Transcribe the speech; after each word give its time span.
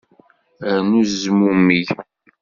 Rnu 0.79 1.01
zmummeg. 1.21 1.87